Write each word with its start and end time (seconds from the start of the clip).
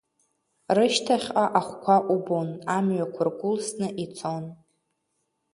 Рышьҭахьҟа 0.75 1.45
ахәқәа 1.59 1.95
убон, 2.13 2.49
амҩақәа 2.75 3.21
ргәылсны 3.27 3.87
ицон… 4.03 4.45